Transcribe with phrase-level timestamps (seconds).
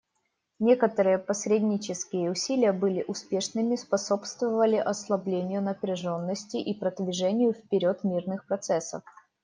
[0.57, 9.03] Некоторые посреднические усилия были успешными, способствовали ослаблению напряженности и продвижению вперед мирных процессов.